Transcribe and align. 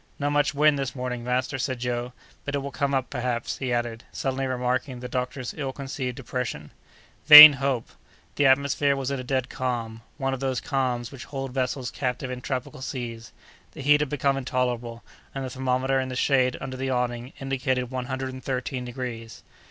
"Not 0.17 0.31
much 0.31 0.55
wind 0.55 0.79
this 0.79 0.95
morning, 0.95 1.23
master," 1.23 1.59
said 1.59 1.77
Joe; 1.77 2.11
"but 2.43 2.55
it 2.55 2.57
will 2.57 2.71
come 2.71 2.91
up, 2.95 3.11
perhaps," 3.11 3.59
he 3.59 3.71
added, 3.71 4.03
suddenly 4.11 4.47
remarking 4.47 4.99
the 4.99 5.07
doctor's 5.07 5.53
ill 5.55 5.71
concealed 5.71 6.15
depression. 6.15 6.71
Vain 7.27 7.53
hope! 7.53 7.87
The 8.35 8.47
atmosphere 8.47 8.95
was 8.95 9.11
in 9.11 9.19
a 9.19 9.23
dead 9.23 9.47
calm—one 9.49 10.33
of 10.33 10.39
those 10.39 10.59
calms 10.59 11.11
which 11.11 11.25
hold 11.25 11.53
vessels 11.53 11.91
captive 11.91 12.31
in 12.31 12.41
tropical 12.41 12.81
seas. 12.81 13.31
The 13.73 13.81
heat 13.83 13.99
had 14.01 14.09
become 14.09 14.37
intolerable; 14.37 15.03
and 15.35 15.45
the 15.45 15.51
thermometer, 15.51 15.99
in 15.99 16.09
the 16.09 16.15
shade 16.15 16.57
under 16.59 16.77
the 16.77 16.89
awning, 16.89 17.33
indicated 17.39 17.91
one 17.91 18.05
hundred 18.07 18.33
and 18.33 18.43
thirteen 18.43 18.83
degrees. 18.83 19.43